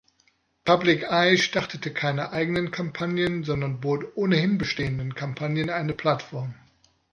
[0.65, 6.55] Public Eye startete keine eigenen Kampagnen, sondern bot ohnehin bestehenden Kampagnen eine Plattform.